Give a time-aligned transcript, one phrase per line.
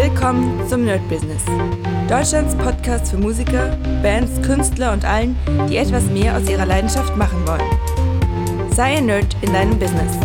[0.00, 1.42] Willkommen zum Nerd Business.
[2.08, 5.36] Deutschlands Podcast für Musiker, Bands, Künstler und allen,
[5.68, 8.70] die etwas mehr aus ihrer Leidenschaft machen wollen.
[8.70, 10.16] Sei ein Nerd in deinem Business.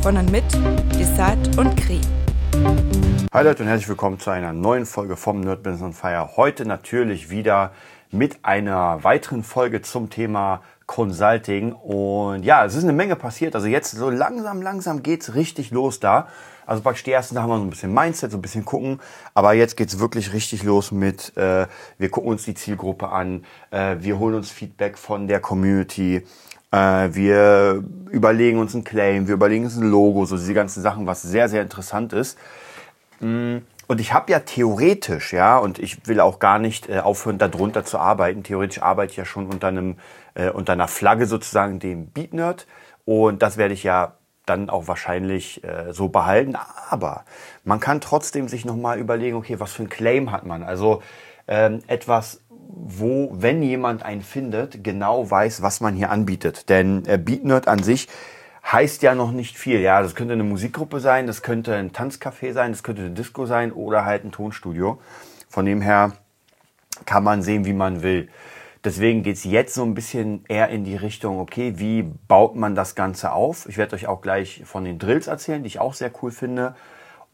[0.00, 0.44] Von und mit
[0.98, 2.00] Desart und Kri.
[3.30, 6.38] Hi Leute und herzlich willkommen zu einer neuen Folge vom Nerd Business on Fire.
[6.38, 7.72] Heute natürlich wieder
[8.10, 11.72] mit einer weiteren Folge zum Thema Consulting.
[11.72, 13.54] Und ja, es ist eine Menge passiert.
[13.54, 16.28] Also jetzt so langsam, langsam geht's richtig los da.
[16.66, 19.00] Also praktisch die ersten haben wir so ein bisschen Mindset, so ein bisschen gucken.
[19.34, 21.66] Aber jetzt geht's wirklich richtig los mit, äh,
[21.98, 26.22] wir gucken uns die Zielgruppe an, äh, wir holen uns Feedback von der Community,
[26.70, 31.06] äh, wir überlegen uns ein Claim, wir überlegen uns ein Logo, so diese ganzen Sachen,
[31.06, 32.38] was sehr, sehr interessant ist.
[33.20, 37.38] Mm, und ich habe ja theoretisch, ja, und ich will auch gar nicht äh, aufhören,
[37.38, 38.42] darunter zu arbeiten.
[38.42, 39.96] Theoretisch arbeite ich ja schon unter einem,
[40.34, 42.66] äh, unter einer Flagge sozusagen, dem Beat Nerd.
[43.04, 44.14] Und das werde ich ja
[44.46, 46.56] dann auch wahrscheinlich äh, so behalten.
[46.88, 47.24] Aber
[47.64, 50.62] man kann trotzdem sich nochmal überlegen, okay, was für ein Claim hat man?
[50.62, 51.02] Also
[51.46, 56.68] ähm, etwas, wo, wenn jemand einen findet, genau weiß, was man hier anbietet.
[56.68, 58.08] Denn äh, BeatNerd an sich
[58.72, 59.80] heißt ja noch nicht viel.
[59.80, 63.46] Ja, das könnte eine Musikgruppe sein, das könnte ein Tanzcafé sein, das könnte eine Disco
[63.46, 65.00] sein oder halt ein Tonstudio.
[65.48, 66.12] Von dem her
[67.06, 68.28] kann man sehen, wie man will.
[68.84, 72.94] Deswegen geht's jetzt so ein bisschen eher in die Richtung, okay, wie baut man das
[72.94, 73.66] Ganze auf?
[73.66, 76.74] Ich werde euch auch gleich von den Drills erzählen, die ich auch sehr cool finde.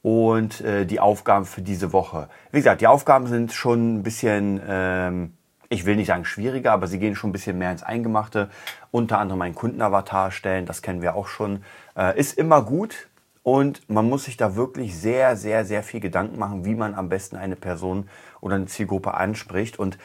[0.03, 2.28] Und äh, die Aufgaben für diese Woche.
[2.53, 5.34] Wie gesagt, die Aufgaben sind schon ein bisschen, ähm,
[5.71, 8.51] ich will nicht sagen schwieriger, aber sie gehen schon ein bisschen mehr ins Eingemachte.
[8.91, 11.65] Unter anderem einen Kundenavatar stellen, das kennen wir auch schon.
[11.97, 13.09] Äh, ist immer gut,
[13.43, 17.09] und man muss sich da wirklich sehr, sehr, sehr viel Gedanken machen, wie man am
[17.09, 18.09] besten eine Person
[18.41, 19.79] oder eine Zielgruppe anspricht.
[19.79, 19.98] Und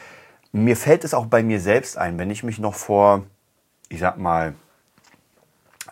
[0.52, 3.24] mir fällt es auch bei mir selbst ein, wenn ich mich noch vor,
[3.88, 4.54] ich sag mal,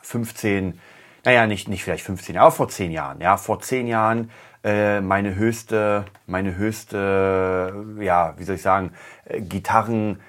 [0.02, 0.80] 15,
[1.24, 4.30] naja, nicht, nicht vielleicht 15 aber vor 10 Jahren, ja, vor 10 Jahren
[4.64, 8.92] äh, meine höchste, meine höchste, ja, wie soll ich sagen,
[9.26, 10.20] äh, Gitarren,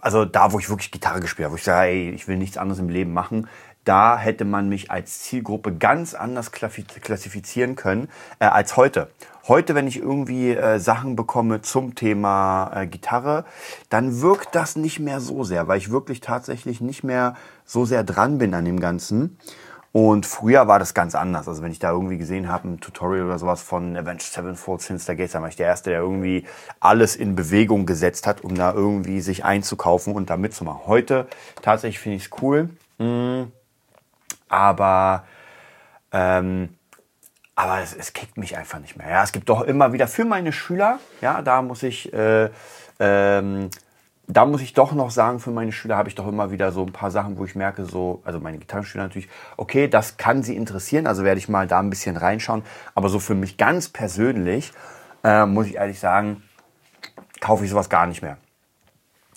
[0.00, 2.56] also da, wo ich wirklich Gitarre gespielt habe, wo ich sage, ey, ich will nichts
[2.56, 3.48] anderes im Leben machen,
[3.84, 9.10] da hätte man mich als Zielgruppe ganz anders klassifizieren können äh, als heute.
[9.48, 13.44] Heute, wenn ich irgendwie äh, Sachen bekomme zum Thema äh, Gitarre,
[13.88, 18.04] dann wirkt das nicht mehr so sehr, weil ich wirklich tatsächlich nicht mehr so sehr
[18.04, 19.36] dran bin an dem Ganzen.
[19.92, 21.48] Und früher war das ganz anders.
[21.48, 25.14] Also wenn ich da irgendwie gesehen habe, ein Tutorial oder sowas von Avenged Sevenfold Sinister
[25.14, 26.46] Gates, dann war ich der Erste, der irgendwie
[26.80, 30.86] alles in Bewegung gesetzt hat, um da irgendwie sich einzukaufen und da mitzumachen.
[30.86, 31.26] Heute
[31.60, 32.70] tatsächlich finde ich es cool.
[32.98, 33.48] Mmh
[34.52, 35.24] aber
[36.12, 36.76] ähm,
[37.54, 39.08] aber es, es kickt mich einfach nicht mehr.
[39.08, 42.50] Ja, es gibt doch immer wieder für meine Schüler, ja, da muss ich äh,
[43.00, 43.70] ähm,
[44.26, 46.82] da muss ich doch noch sagen, für meine Schüler habe ich doch immer wieder so
[46.82, 50.56] ein paar Sachen, wo ich merke, so, also meine Gitarrenschüler natürlich, okay, das kann sie
[50.56, 52.62] interessieren, also werde ich mal da ein bisschen reinschauen.
[52.94, 54.72] Aber so für mich ganz persönlich,
[55.24, 56.42] äh, muss ich ehrlich sagen,
[57.40, 58.38] kaufe ich sowas gar nicht mehr.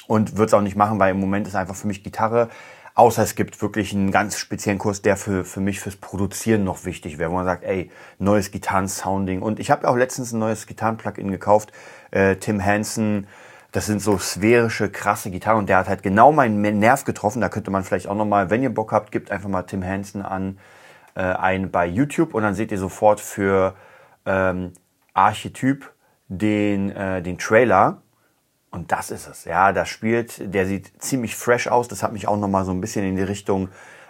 [0.07, 2.49] Und würde es auch nicht machen, weil im Moment ist einfach für mich Gitarre
[2.95, 6.85] Außer es gibt wirklich einen ganz speziellen Kurs, der für, für mich fürs Produzieren noch
[6.85, 9.41] wichtig wäre, wo man sagt, ey, neues Gitarren-Sounding.
[9.41, 11.73] Und ich habe auch letztens ein neues Gitarren-Plugin gekauft,
[12.11, 13.27] äh, Tim Hansen.
[13.75, 17.41] Das sind so sphärische, krasse Gitarren und der hat halt genau meinen Nerv getroffen.
[17.41, 20.21] Da könnte man vielleicht auch nochmal, wenn ihr Bock habt, gebt einfach mal Tim Hansen
[20.21, 20.59] an,
[21.13, 23.75] äh, ein bei YouTube und dann seht ihr sofort für
[24.25, 24.71] ähm,
[25.13, 25.91] Archetyp
[26.29, 28.01] den, äh, den Trailer
[28.71, 29.43] und das ist es.
[29.43, 31.89] Ja, das spielt, der sieht ziemlich fresh aus.
[31.89, 33.67] Das hat mich auch nochmal so ein bisschen in die Richtung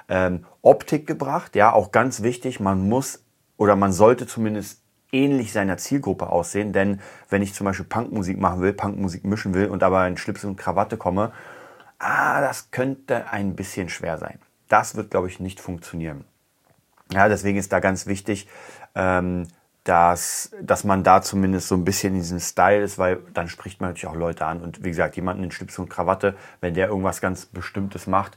[0.10, 1.56] ähm, Optik gebracht.
[1.56, 3.26] Ja, auch ganz wichtig, man muss
[3.58, 6.74] oder man sollte zumindest ähnlich seiner Zielgruppe aussehen.
[6.74, 10.44] Denn wenn ich zum Beispiel Punkmusik machen will, Punkmusik mischen will und aber in Schlips
[10.44, 11.32] und Krawatte komme,
[12.00, 14.40] ah, das könnte ein bisschen schwer sein.
[14.68, 16.26] Das wird, glaube ich, nicht funktionieren.
[17.12, 18.48] Ja, deswegen ist da ganz wichtig,
[18.96, 19.48] ähm,
[19.84, 23.80] dass, dass man da zumindest so ein bisschen in diesem Style ist, weil dann spricht
[23.80, 24.62] man natürlich auch Leute an.
[24.62, 28.36] Und wie gesagt, jemanden in Schlips und Krawatte, wenn der irgendwas ganz Bestimmtes macht,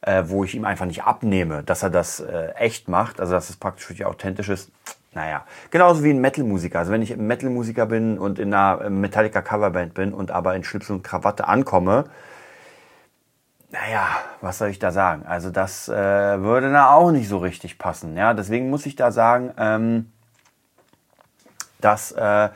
[0.00, 3.48] äh, wo ich ihm einfach nicht abnehme, dass er das äh, echt macht, also dass
[3.48, 4.72] es praktisch wirklich authentisch ist,
[5.12, 6.78] naja, genauso wie ein Metal-Musiker.
[6.78, 10.90] Also wenn ich ein Metal-Musiker bin und in einer Metallica-Coverband bin und aber in Schlips
[10.90, 12.04] und Krawatte ankomme,
[13.70, 14.06] naja,
[14.40, 15.26] was soll ich da sagen?
[15.26, 18.16] Also das äh, würde da auch nicht so richtig passen.
[18.16, 20.12] Ja, deswegen muss ich da sagen, ähm,
[21.80, 22.48] das äh,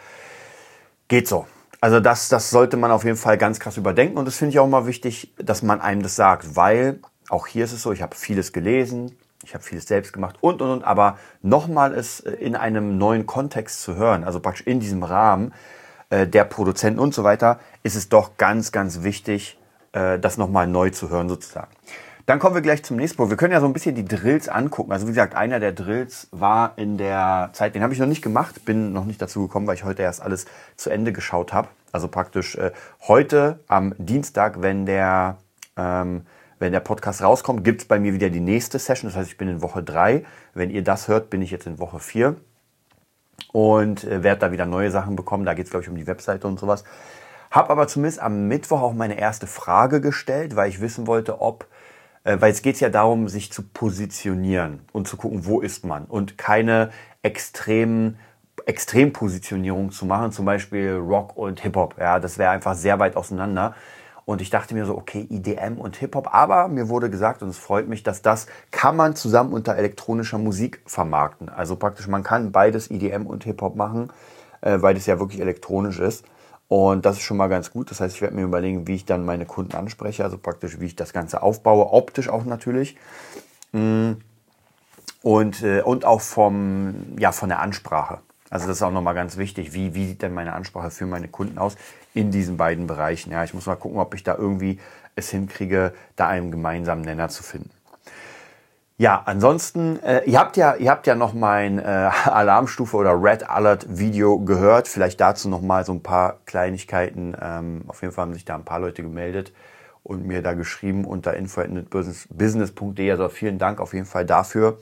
[1.09, 1.47] geht so.
[1.81, 4.59] Also das, das sollte man auf jeden Fall ganz krass überdenken und das finde ich
[4.61, 8.03] auch mal wichtig, dass man einem das sagt, weil auch hier ist es so, ich
[8.03, 12.57] habe vieles gelesen, ich habe vieles selbst gemacht und und und, aber nochmal es in
[12.57, 15.53] einem neuen Kontext zu hören, also praktisch in diesem Rahmen
[16.11, 19.59] äh, der Produzenten und so weiter, ist es doch ganz, ganz wichtig,
[19.93, 21.73] äh, das nochmal neu zu hören sozusagen.
[22.27, 23.31] dann kommen wir gleich zum nächsten Punkt.
[23.31, 24.93] Wir können ja so ein bisschen die Drills angucken.
[24.93, 28.23] Also wie gesagt, einer der Drills war in der Zeit, den habe ich noch nicht
[28.23, 30.47] gemacht, bin noch nicht dazu gekommen, weil ich heute erst alles
[30.77, 31.69] zu Ende geschaut habe.
[31.91, 32.73] Also praktisch äh,
[33.09, 35.37] heute am Dienstag, wenn der,
[35.77, 36.27] ähm,
[36.63, 39.11] wenn der Podcast rauskommt, gibt es bei mir wieder die nächste Session.
[39.11, 40.25] Das heißt, ich bin in Woche drei.
[40.55, 42.37] Wenn ihr das hört, bin ich jetzt in Woche vier
[43.53, 45.45] und äh, werde da wieder neue Sachen bekommen.
[45.45, 46.85] Da geht es, glaube ich, um die Webseite und sowas.
[47.51, 51.67] Hab aber zumindest am Mittwoch auch meine erste Frage gestellt, weil ich wissen wollte, ob,
[52.23, 56.05] äh, weil es geht ja darum, sich zu positionieren und zu gucken, wo ist man
[56.05, 56.91] und keine
[57.23, 58.19] extremen
[58.67, 61.97] Extrempositionierung zu machen, zum Beispiel Rock und Hip-Hop.
[61.99, 63.75] Ja, das wäre einfach sehr weit auseinander.
[64.25, 67.59] Und ich dachte mir so, okay, IDM und Hip-Hop, aber mir wurde gesagt, und es
[67.59, 71.49] freut mich, dass das kann man zusammen unter elektronischer Musik vermarkten.
[71.49, 74.11] Also praktisch, man kann beides IDM und Hip-Hop machen,
[74.61, 76.25] äh, weil das ja wirklich elektronisch ist.
[76.69, 77.91] Und das ist schon mal ganz gut.
[77.91, 80.87] Das heißt, ich werde mir überlegen, wie ich dann meine Kunden anspreche, also praktisch, wie
[80.87, 82.97] ich das Ganze aufbaue, optisch auch natürlich.
[83.73, 84.13] Mm.
[85.23, 88.21] Und, äh, und auch vom, ja, von der Ansprache.
[88.53, 89.73] Also das ist auch nochmal ganz wichtig.
[89.73, 91.75] Wie, wie sieht denn meine Ansprache für meine Kunden aus
[92.13, 93.33] in diesen beiden Bereichen?
[93.33, 94.79] Ja, ich muss mal gucken, ob ich da irgendwie
[95.17, 97.71] es hinkriege, da einen gemeinsamen Nenner zu finden.
[98.99, 101.83] Ja, ansonsten, äh, ihr habt ja, ihr habt ja noch mein äh,
[102.27, 104.87] Alarmstufe oder Red Alert Video gehört.
[104.87, 107.35] Vielleicht dazu noch mal so ein paar Kleinigkeiten.
[107.41, 109.55] Ähm, auf jeden Fall haben sich da ein paar Leute gemeldet
[110.03, 113.11] und mir da geschrieben unter info@business.de.
[113.11, 114.77] Also vielen Dank auf jeden Fall dafür.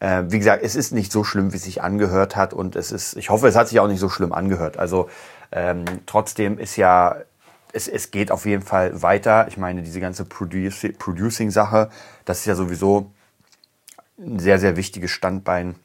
[0.00, 2.90] Äh, wie gesagt, es ist nicht so schlimm, wie es sich angehört hat und es
[2.90, 4.78] ist, ich hoffe, es hat sich auch nicht so schlimm angehört.
[4.78, 5.08] Also
[5.52, 7.16] ähm, trotzdem ist ja,
[7.72, 9.46] es, es geht auf jeden Fall weiter.
[9.48, 11.90] Ich meine, diese ganze Producing-Sache,
[12.24, 13.12] das ist ja sowieso
[14.18, 15.76] ein sehr, sehr wichtiges Standbein,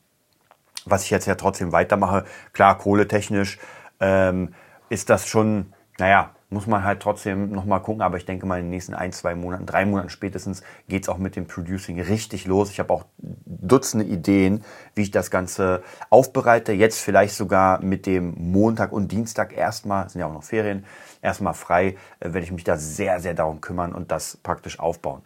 [0.86, 2.26] was ich jetzt ja trotzdem weitermache.
[2.54, 3.60] Klar, kohletechnisch
[4.00, 4.54] ähm,
[4.90, 8.02] ist das schon, naja, muss man halt trotzdem nochmal gucken.
[8.02, 11.18] Aber ich denke mal, in den nächsten ein, zwei Monaten, drei Monaten spätestens geht's auch
[11.18, 12.70] mit dem Producing richtig los.
[12.70, 14.64] Ich habe auch Dutzende Ideen,
[14.94, 16.72] wie ich das Ganze aufbereite.
[16.72, 20.86] Jetzt vielleicht sogar mit dem Montag und Dienstag erstmal, sind ja auch noch Ferien,
[21.22, 25.24] erstmal frei, äh, werde ich mich da sehr, sehr darum kümmern und das praktisch aufbauen.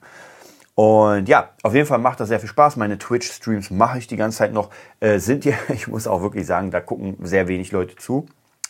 [0.75, 2.77] Und ja, auf jeden Fall macht das sehr viel Spaß.
[2.77, 4.69] Meine Twitch-Streams mache ich die ganze Zeit noch.
[5.01, 8.27] Äh, sind ja, ich muss auch wirklich sagen, da gucken sehr wenig Leute zu.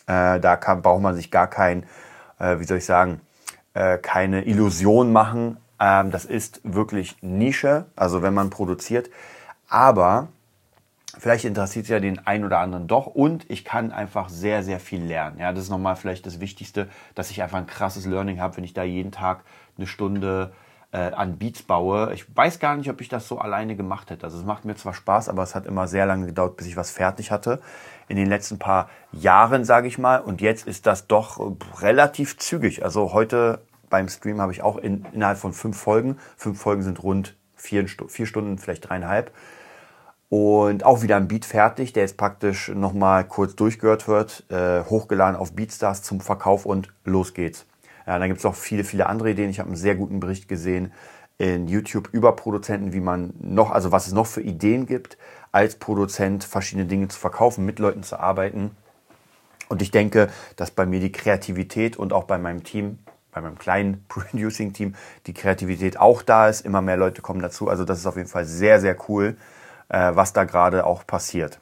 [0.08, 1.84] Äh, da kann, braucht man sich gar kein
[2.40, 3.20] äh, wie soll ich sagen,
[3.74, 5.58] äh, keine Illusion machen.
[5.78, 9.10] Ähm, das ist wirklich Nische, also wenn man produziert.
[9.68, 10.28] Aber
[11.18, 14.80] vielleicht interessiert es ja den einen oder anderen doch und ich kann einfach sehr, sehr
[14.80, 15.38] viel lernen.
[15.38, 18.64] Ja, das ist nochmal vielleicht das Wichtigste, dass ich einfach ein krasses Learning habe, wenn
[18.64, 19.44] ich da jeden Tag
[19.76, 20.52] eine Stunde
[20.92, 22.12] äh, an Beats baue.
[22.14, 24.24] Ich weiß gar nicht, ob ich das so alleine gemacht hätte.
[24.24, 26.76] Also es macht mir zwar Spaß, aber es hat immer sehr lange gedauert, bis ich
[26.76, 27.60] was fertig hatte.
[28.08, 30.18] In den letzten paar Jahren, sage ich mal.
[30.18, 32.84] Und jetzt ist das doch relativ zügig.
[32.84, 37.02] Also heute beim Stream habe ich auch in, innerhalb von fünf Folgen, fünf Folgen sind
[37.02, 39.32] rund vier, vier Stunden, vielleicht dreieinhalb.
[40.28, 45.34] Und auch wieder ein Beat fertig, der jetzt praktisch nochmal kurz durchgehört wird, äh, hochgeladen
[45.34, 47.66] auf Beatstars zum Verkauf und los geht's.
[48.10, 49.50] Ja, dann gibt es auch viele, viele andere Ideen.
[49.50, 50.92] Ich habe einen sehr guten Bericht gesehen
[51.38, 55.16] in YouTube über Produzenten, wie man noch, also was es noch für Ideen gibt,
[55.52, 58.72] als Produzent verschiedene Dinge zu verkaufen, mit Leuten zu arbeiten.
[59.68, 62.98] Und ich denke, dass bei mir die Kreativität und auch bei meinem Team,
[63.30, 64.96] bei meinem kleinen Producing-Team,
[65.28, 66.62] die Kreativität auch da ist.
[66.62, 67.68] Immer mehr Leute kommen dazu.
[67.68, 69.36] Also das ist auf jeden Fall sehr, sehr cool,
[69.88, 71.60] äh, was da gerade auch passiert.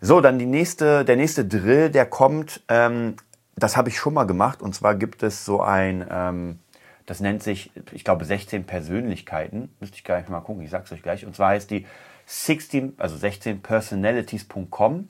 [0.00, 3.14] So, dann die nächste, der nächste Drill, der kommt, ähm,
[3.58, 4.62] das habe ich schon mal gemacht.
[4.62, 6.58] Und zwar gibt es so ein, ähm,
[7.06, 9.74] das nennt sich, ich glaube, 16 Persönlichkeiten.
[9.80, 11.24] Müsste ich gleich mal gucken, ich sag's euch gleich.
[11.26, 11.86] Und zwar heißt die
[12.26, 15.08] 16, also 16personalities.com.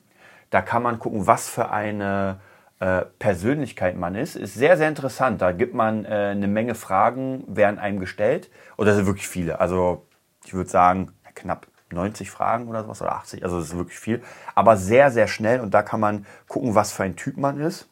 [0.49, 2.39] Da kann man gucken, was für eine
[2.79, 4.35] äh, Persönlichkeit man ist.
[4.35, 5.41] Ist sehr, sehr interessant.
[5.41, 8.49] Da gibt man äh, eine Menge Fragen, werden einem gestellt.
[8.77, 9.59] Das sind wirklich viele.
[9.59, 10.05] Also
[10.45, 13.43] ich würde sagen, knapp 90 Fragen oder sowas oder 80.
[13.43, 14.21] Also das ist wirklich viel.
[14.55, 15.59] Aber sehr, sehr schnell.
[15.59, 17.89] Und da kann man gucken, was für ein Typ man ist.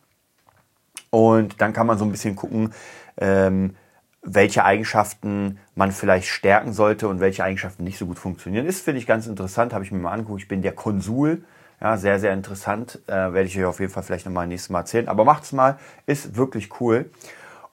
[1.10, 2.74] Und dann kann man so ein bisschen gucken,
[3.18, 3.76] ähm,
[4.22, 8.66] welche Eigenschaften man vielleicht stärken sollte und welche Eigenschaften nicht so gut funktionieren.
[8.66, 10.42] Ist, finde ich, ganz interessant, habe ich mir mal angeguckt.
[10.42, 11.44] Ich bin der Konsul.
[11.80, 13.00] Ja, sehr, sehr interessant.
[13.08, 15.08] Äh, werde ich euch auf jeden Fall vielleicht nochmal nächstes Mal erzählen.
[15.08, 17.12] Aber macht's mal, ist wirklich cool.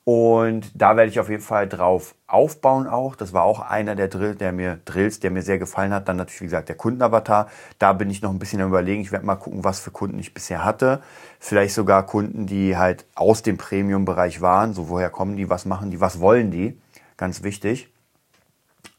[0.04, 3.16] Und da werde ich auf jeden Fall drauf aufbauen auch.
[3.16, 6.08] Das war auch einer der Drill, der mir Drills, der mir sehr gefallen hat.
[6.08, 7.48] Dann natürlich, wie gesagt, der Kundenavatar.
[7.78, 9.00] Da bin ich noch ein bisschen am überlegen.
[9.00, 11.02] Ich werde mal gucken, was für Kunden ich bisher hatte.
[11.40, 14.74] Vielleicht sogar Kunden, die halt aus dem Premium-Bereich waren.
[14.74, 16.78] So, woher kommen die, was machen die, was wollen die?
[17.16, 17.88] Ganz wichtig.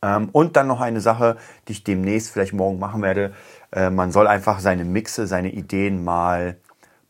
[0.01, 3.31] Ähm, und dann noch eine Sache, die ich demnächst vielleicht morgen machen werde.
[3.71, 6.57] Äh, man soll einfach seine Mixe, seine Ideen mal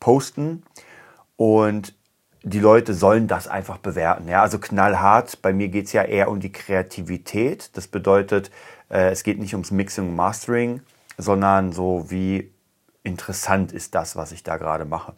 [0.01, 0.63] posten.
[1.37, 1.95] Und
[2.47, 4.27] die Leute sollen das einfach bewerten.
[4.27, 5.41] Ja, also knallhart.
[5.41, 7.75] Bei mir geht's ja eher um die Kreativität.
[7.75, 8.51] Das bedeutet,
[8.89, 10.81] äh, es geht nicht ums Mixing und Mastering,
[11.17, 12.51] sondern so wie
[13.01, 15.13] interessant ist das, was ich da gerade mache.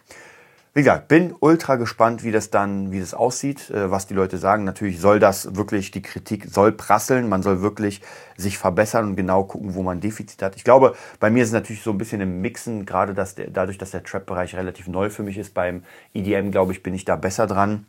[0.77, 4.38] Wie gesagt, bin ultra gespannt, wie das dann, wie das aussieht, äh, was die Leute
[4.38, 4.63] sagen.
[4.63, 8.03] Natürlich soll das wirklich, die Kritik soll prasseln, man soll wirklich
[8.36, 10.55] sich verbessern und genau gucken, wo man Defizit hat.
[10.55, 13.50] Ich glaube, bei mir ist es natürlich so ein bisschen im Mixen, gerade dass der,
[13.50, 15.55] dadurch, dass der Trap-Bereich relativ neu für mich ist.
[15.55, 15.81] Beim
[16.13, 17.88] EDM, glaube ich, bin ich da besser dran.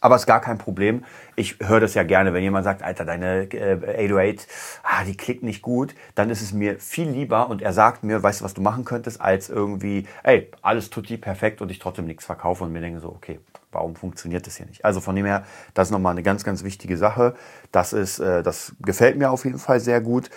[0.00, 1.04] Aber ist gar kein Problem.
[1.36, 4.46] Ich höre das ja gerne, wenn jemand sagt, Alter, deine äh, 808,
[4.82, 8.22] ah, die klickt nicht gut, dann ist es mir viel lieber und er sagt mir,
[8.22, 11.78] weißt du, was du machen könntest, als irgendwie, ey, alles tut die perfekt und ich
[11.78, 13.40] trotzdem nichts verkaufe und mir denke so, okay,
[13.72, 14.84] warum funktioniert das hier nicht?
[14.84, 17.34] Also von dem her, das ist nochmal eine ganz, ganz wichtige Sache.
[17.72, 20.30] Das ist, äh, das gefällt mir auf jeden Fall sehr gut.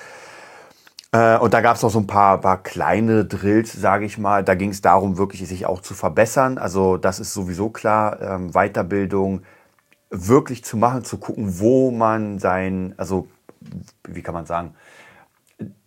[1.14, 4.44] Äh, und da gab es noch so ein paar, paar kleine Drills, sage ich mal.
[4.44, 6.58] Da ging es darum, wirklich sich auch zu verbessern.
[6.58, 8.22] Also das ist sowieso klar.
[8.22, 9.44] Ähm, Weiterbildung
[10.14, 13.28] wirklich zu machen, zu gucken, wo man sein, also
[14.08, 14.76] wie kann man sagen,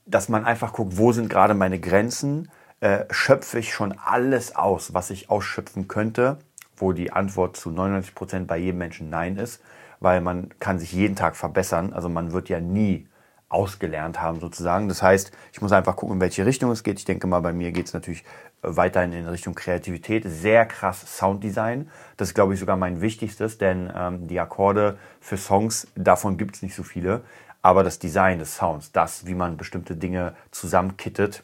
[0.04, 4.92] dass man einfach guckt, wo sind gerade meine Grenzen, äh, schöpfe ich schon alles aus,
[4.94, 6.38] was ich ausschöpfen könnte,
[6.76, 9.62] wo die Antwort zu 99 Prozent bei jedem Menschen Nein ist,
[10.00, 13.06] weil man kann sich jeden Tag verbessern, also man wird ja nie
[13.48, 14.88] ausgelernt haben sozusagen.
[14.88, 16.98] Das heißt, ich muss einfach gucken, in welche Richtung es geht.
[16.98, 18.24] Ich denke mal, bei mir geht es natürlich
[18.62, 20.24] weiterhin in Richtung Kreativität.
[20.26, 21.88] Sehr krass Sounddesign.
[22.16, 26.56] Das ist, glaube ich, sogar mein wichtigstes, denn ähm, die Akkorde für Songs, davon gibt
[26.56, 27.22] es nicht so viele.
[27.62, 31.42] Aber das Design des Sounds, das, wie man bestimmte Dinge zusammenkittet,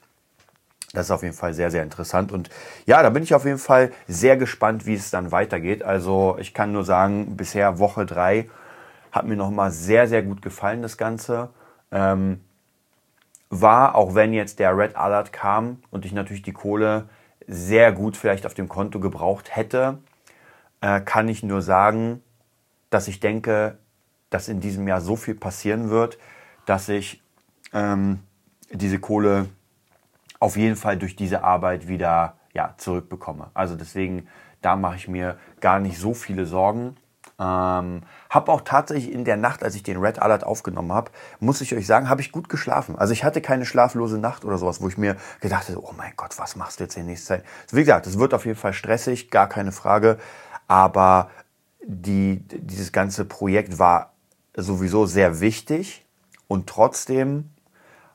[0.92, 2.32] das ist auf jeden Fall sehr, sehr interessant.
[2.32, 2.50] Und
[2.84, 5.82] ja, da bin ich auf jeden Fall sehr gespannt, wie es dann weitergeht.
[5.82, 8.50] Also ich kann nur sagen, bisher Woche drei
[9.10, 11.48] hat mir nochmal sehr, sehr gut gefallen, das Ganze.
[11.92, 12.40] Ähm,
[13.50, 17.08] war, auch wenn jetzt der Red Alert kam und ich natürlich die Kohle
[17.46, 19.98] sehr gut vielleicht auf dem Konto gebraucht hätte,
[20.80, 22.22] äh, kann ich nur sagen,
[22.90, 23.78] dass ich denke,
[24.30, 26.18] dass in diesem Jahr so viel passieren wird,
[26.64, 27.22] dass ich
[27.74, 28.20] ähm,
[28.70, 29.46] diese Kohle
[30.40, 33.50] auf jeden Fall durch diese Arbeit wieder ja, zurückbekomme.
[33.54, 34.28] Also deswegen,
[34.60, 36.96] da mache ich mir gar nicht so viele Sorgen.
[37.42, 41.60] Ähm, habe auch tatsächlich in der Nacht, als ich den Red Alert aufgenommen habe, muss
[41.60, 42.96] ich euch sagen, habe ich gut geschlafen.
[42.96, 46.12] Also ich hatte keine schlaflose Nacht oder sowas, wo ich mir gedacht habe, oh mein
[46.16, 47.44] Gott, was machst du jetzt in der nächsten Zeit?
[47.72, 50.18] Wie gesagt, es wird auf jeden Fall stressig, gar keine Frage.
[50.68, 51.30] Aber
[51.84, 54.12] die, dieses ganze Projekt war
[54.54, 56.06] sowieso sehr wichtig
[56.46, 57.50] und trotzdem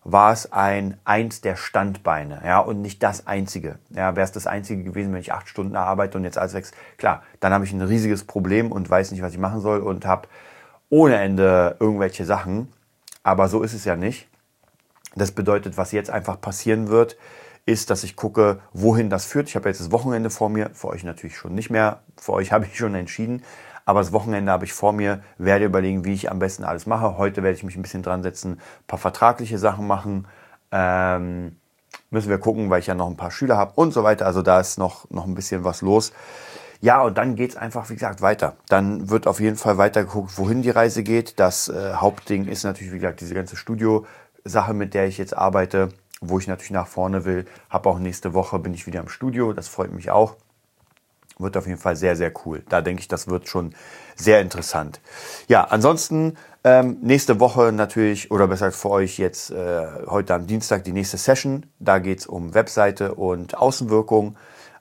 [0.10, 3.78] war es ein eins der Standbeine, ja, und nicht das einzige.
[3.90, 6.74] Ja, wäre es das einzige gewesen, wenn ich acht Stunden arbeite und jetzt alles wächst,
[6.98, 10.06] klar, dann habe ich ein riesiges Problem und weiß nicht, was ich machen soll und
[10.06, 10.30] habe
[10.90, 12.72] ohne Ende irgendwelche Sachen.
[13.22, 14.30] Aber so ist es ja nicht.
[15.16, 17.18] Das bedeutet, was jetzt einfach passieren wird,
[17.66, 19.50] ist, dass ich gucke, wohin das führt.
[19.50, 22.00] Ich habe jetzt das Wochenende vor mir, für euch natürlich schon nicht mehr.
[22.16, 23.44] Für euch habe ich schon entschieden.
[23.88, 27.18] Aber das Wochenende habe ich vor mir, werde überlegen, wie ich am besten alles mache.
[27.18, 30.28] Heute werde ich mich ein bisschen dran setzen, ein paar vertragliche Sachen machen.
[30.74, 31.56] Ähm,
[32.10, 34.26] müssen wir gucken, weil ich ja noch ein paar Schüler habe und so weiter.
[34.26, 36.12] Also da ist noch, noch ein bisschen was los.
[36.82, 38.58] Ja, und dann geht es einfach, wie gesagt, weiter.
[38.68, 41.40] Dann wird auf jeden Fall weiter geguckt, wohin die Reise geht.
[41.40, 45.94] Das äh, Hauptding ist natürlich, wie gesagt, diese ganze Studio-Sache, mit der ich jetzt arbeite,
[46.20, 47.46] wo ich natürlich nach vorne will.
[47.70, 49.54] Habe auch nächste Woche bin ich wieder im Studio.
[49.54, 50.36] Das freut mich auch.
[51.40, 52.64] Wird auf jeden Fall sehr, sehr cool.
[52.70, 53.74] Da denke ich, das wird schon
[54.16, 55.00] sehr interessant.
[55.48, 60.84] Ja, ansonsten ähm, nächste Woche natürlich, oder besser für euch jetzt äh, heute am Dienstag
[60.84, 61.66] die nächste Session.
[61.80, 64.36] Da geht's um Webseite und Außenwirkung.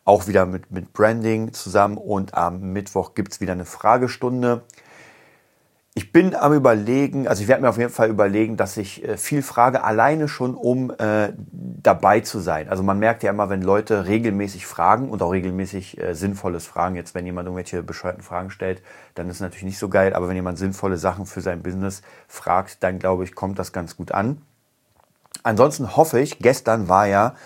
[0.04, 1.98] Auch wieder mit, mit Branding zusammen.
[1.98, 4.62] Und am Mittwoch gibt's wieder eine Fragestunde.
[5.98, 9.16] Ich bin am überlegen, also ich werde mir auf jeden Fall überlegen, dass ich äh,
[9.16, 12.68] viel frage, alleine schon um äh, dabei zu sein.
[12.68, 16.96] Also man merkt ja immer, wenn Leute regelmäßig fragen und auch regelmäßig äh, sinnvolles fragen,
[16.96, 18.82] jetzt wenn jemand irgendwelche bescheuerten Fragen stellt,
[19.14, 22.82] dann ist natürlich nicht so geil, aber wenn jemand sinnvolle Sachen für sein Business fragt,
[22.82, 24.42] dann glaube ich, kommt das ganz gut an.
[25.44, 27.36] Ansonsten hoffe ich, gestern war ja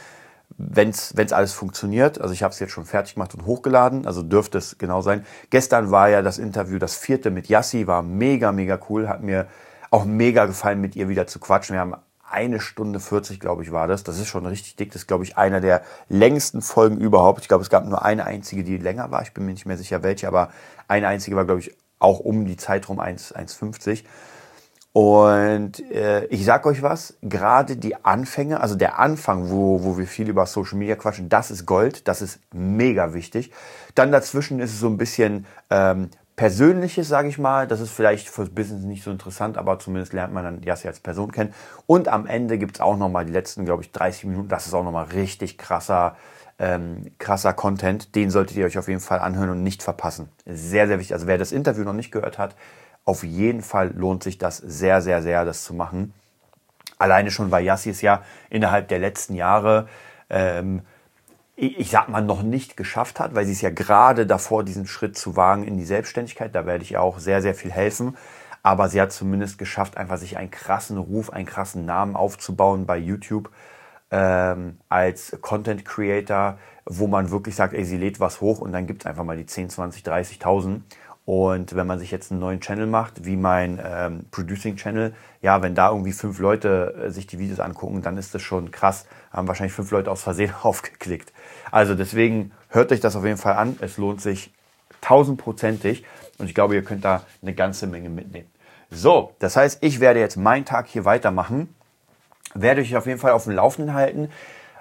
[0.57, 4.23] wenn es alles funktioniert, also ich habe es jetzt schon fertig gemacht und hochgeladen, also
[4.23, 5.25] dürfte es genau sein.
[5.51, 9.47] Gestern war ja das Interview, das vierte mit Yassi, war mega, mega cool, hat mir
[9.91, 11.75] auch mega gefallen, mit ihr wieder zu quatschen.
[11.75, 11.97] Wir haben
[12.31, 14.05] eine Stunde 40, glaube ich, war das.
[14.05, 14.93] Das ist schon richtig dick.
[14.93, 17.41] Das ist, glaube ich, einer der längsten Folgen überhaupt.
[17.41, 19.23] Ich glaube, es gab nur eine einzige, die länger war.
[19.23, 20.51] Ich bin mir nicht mehr sicher, welche, aber
[20.87, 24.05] eine einzige war, glaube ich, auch um die Zeitraum 1,50.
[24.93, 30.07] Und äh, ich sag euch was, gerade die Anfänge, also der Anfang, wo, wo wir
[30.07, 33.53] viel über Social Media quatschen, das ist Gold, das ist mega wichtig.
[33.95, 37.69] Dann dazwischen ist es so ein bisschen ähm, Persönliches, sage ich mal.
[37.69, 40.99] Das ist vielleicht fürs Business nicht so interessant, aber zumindest lernt man dann Yassi als
[40.99, 41.55] Person kennen.
[41.87, 44.49] Und am Ende gibt es auch nochmal die letzten, glaube ich, 30 Minuten.
[44.49, 46.17] Das ist auch nochmal richtig krasser,
[46.59, 48.17] ähm, krasser Content.
[48.17, 50.31] Den solltet ihr euch auf jeden Fall anhören und nicht verpassen.
[50.47, 51.13] Sehr, sehr wichtig.
[51.13, 52.57] Also wer das Interview noch nicht gehört hat,
[53.05, 56.15] auf jeden Fall lohnt sich das sehr, sehr, sehr, das zu machen.
[56.99, 59.89] Alleine schon, weil Yassi es ja innerhalb der letzten Jahre
[60.29, 60.83] ähm,
[61.61, 65.19] ich sag mal, noch nicht geschafft hat, weil sie es ja gerade davor, diesen Schritt
[65.19, 66.55] zu wagen in die Selbstständigkeit.
[66.55, 68.17] Da werde ich auch sehr, sehr viel helfen.
[68.63, 72.97] Aber sie hat zumindest geschafft, einfach sich einen krassen Ruf, einen krassen Namen aufzubauen bei
[72.97, 73.51] YouTube
[74.11, 78.87] ähm, als Content Creator, wo man wirklich sagt, ey, sie lädt was hoch und dann
[78.87, 80.81] gibt es einfach mal die 10, 20, 30.000.
[81.31, 85.63] Und wenn man sich jetzt einen neuen Channel macht, wie mein ähm, Producing Channel, ja,
[85.63, 89.07] wenn da irgendwie fünf Leute äh, sich die Videos angucken, dann ist das schon krass.
[89.31, 91.33] Haben wahrscheinlich fünf Leute aus Versehen aufgeklickt.
[91.71, 93.77] Also deswegen hört euch das auf jeden Fall an.
[93.81, 94.53] Es lohnt sich
[95.03, 96.05] tausendprozentig.
[96.39, 98.49] Und ich glaube, ihr könnt da eine ganze Menge mitnehmen.
[98.91, 101.73] So, das heißt, ich werde jetzt meinen Tag hier weitermachen.
[102.55, 104.31] Werde euch auf jeden Fall auf dem Laufenden halten.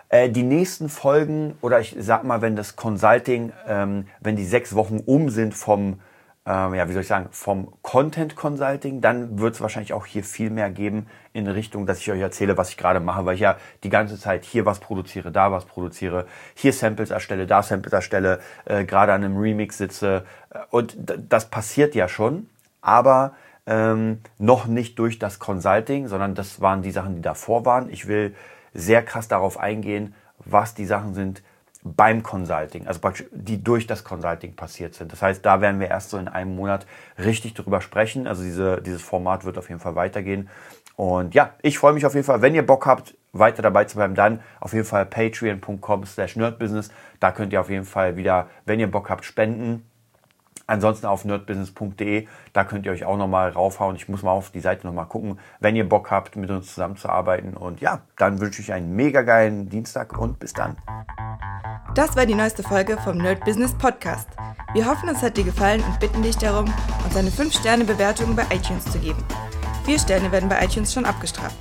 [0.10, 4.74] Äh, die nächsten Folgen, oder ich sag mal, wenn das Consulting, ähm, wenn die sechs
[4.74, 6.00] Wochen um sind vom
[6.46, 10.24] ähm, ja, wie soll ich sagen, vom Content Consulting, dann wird es wahrscheinlich auch hier
[10.24, 13.42] viel mehr geben in Richtung, dass ich euch erzähle, was ich gerade mache, weil ich
[13.42, 17.94] ja die ganze Zeit hier was produziere, da was produziere, hier Samples erstelle, da Samples
[17.94, 20.26] erstelle, äh, gerade an einem Remix sitze.
[20.50, 20.98] Äh, und
[21.30, 22.50] das passiert ja schon,
[22.82, 23.34] aber
[23.68, 27.90] ähm, noch nicht durch das Consulting, sondern das waren die Sachen, die davor waren.
[27.90, 28.36] Ich will
[28.74, 30.16] sehr krass darauf eingehen,
[30.46, 31.44] was die Sachen sind,
[31.82, 35.12] beim Consulting, also praktisch die durch das Consulting passiert sind.
[35.14, 36.86] Das heißt, da werden wir erst so in einem Monat
[37.18, 38.28] richtig drüber sprechen.
[38.28, 40.50] Also diese, dieses Format wird auf jeden Fall weitergehen.
[40.96, 43.96] Und ja, ich freue mich auf jeden Fall, wenn ihr Bock habt, weiter dabei zu
[43.96, 46.90] bleiben, dann auf jeden Fall patreon.com slash nerdbusiness.
[47.22, 49.89] Da könnt ihr auf jeden Fall wieder, wenn ihr Bock habt, spenden.
[50.70, 53.96] Ansonsten auf nerdbusiness.de, da könnt ihr euch auch nochmal raufhauen.
[53.96, 57.56] Ich muss mal auf die Seite nochmal gucken, wenn ihr Bock habt, mit uns zusammenzuarbeiten.
[57.56, 60.78] Und ja, dann wünsche ich einen mega geilen Dienstag und bis dann.
[61.96, 64.30] Das war die neueste Folge vom Nerd Business Podcast.
[64.74, 66.72] Wir hoffen, es hat dir gefallen und bitten dich darum,
[67.04, 69.26] uns eine 5-Sterne-Bewertung bei iTunes zu geben.
[69.86, 71.58] Vier Sterne werden bei iTunes schon abgestraft.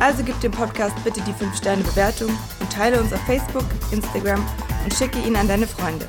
[0.00, 4.44] Also gib dem Podcast bitte die 5-Sterne-Bewertung und teile uns auf Facebook, Instagram
[4.82, 6.08] und schicke ihn an deine Freunde.